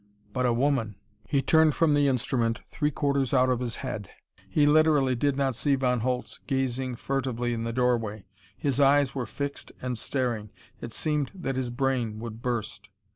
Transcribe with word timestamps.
But 0.33 0.47
a 0.47 0.51
woman 0.51 0.95
He 1.29 1.43
turned 1.43 1.75
from 1.75 1.93
the 1.93 2.07
instrument, 2.07 2.61
three 2.67 2.89
quarters 2.89 3.35
out 3.35 3.49
of 3.49 3.59
his 3.59 3.75
head. 3.85 4.09
He 4.49 4.65
literally 4.65 5.13
did 5.13 5.37
not 5.37 5.53
see 5.53 5.75
Von 5.75 5.99
Holtz 5.99 6.39
gazing 6.47 6.95
furtively 6.95 7.53
in 7.53 7.65
the 7.65 7.71
doorway. 7.71 8.25
His 8.57 8.79
eyes 8.79 9.13
were 9.13 9.27
fixed 9.27 9.71
and 9.79 9.95
staring. 9.99 10.49
It 10.79 10.91
seemed 10.91 11.31
that 11.35 11.55
his 11.55 11.69
brain 11.69 12.17
would 12.17 12.41
burst. 12.41 12.89